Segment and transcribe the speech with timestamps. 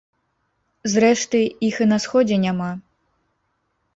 [0.93, 2.71] Зрэшты, іх і на сходзе няма.